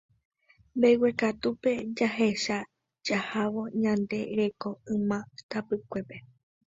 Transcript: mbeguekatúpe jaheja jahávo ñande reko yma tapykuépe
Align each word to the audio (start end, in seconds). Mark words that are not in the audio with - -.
mbeguekatúpe 0.77 1.71
jaheja 1.97 2.57
jahávo 3.07 3.63
ñande 3.81 4.19
reko 4.37 4.69
yma 4.93 5.17
tapykuépe 5.49 6.17